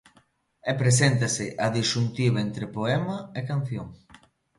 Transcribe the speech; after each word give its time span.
E 0.69 0.73
preséntase 0.81 1.45
a 1.65 1.67
disxuntiva 1.75 2.39
entre 2.47 2.65
poema 2.77 3.15
e 3.39 3.41
canción. 3.51 3.87